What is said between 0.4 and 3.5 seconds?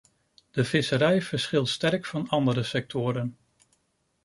De visserij verschilt sterk van andere sectoren.